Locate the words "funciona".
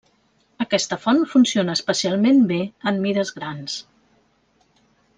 1.33-1.75